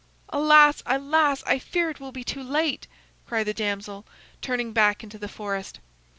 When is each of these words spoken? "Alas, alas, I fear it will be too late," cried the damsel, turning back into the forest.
"Alas, 0.29 0.81
alas, 0.87 1.43
I 1.45 1.59
fear 1.59 1.91
it 1.91 1.99
will 1.99 2.11
be 2.11 2.23
too 2.23 2.41
late," 2.41 2.87
cried 3.27 3.43
the 3.45 3.53
damsel, 3.53 4.03
turning 4.41 4.73
back 4.73 5.03
into 5.03 5.19
the 5.19 5.27
forest. 5.27 5.79